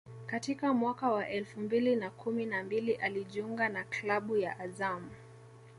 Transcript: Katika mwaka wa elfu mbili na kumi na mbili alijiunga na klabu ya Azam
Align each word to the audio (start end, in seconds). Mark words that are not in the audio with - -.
Katika 0.25 0.73
mwaka 0.73 1.09
wa 1.11 1.29
elfu 1.29 1.59
mbili 1.59 1.95
na 1.95 2.09
kumi 2.09 2.45
na 2.45 2.63
mbili 2.63 2.93
alijiunga 2.93 3.69
na 3.69 3.83
klabu 3.83 4.37
ya 4.37 4.59
Azam 4.59 5.09